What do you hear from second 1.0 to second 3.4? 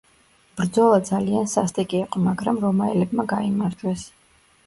ძალიან სასტიკი იყო, მაგრამ რომაელებმა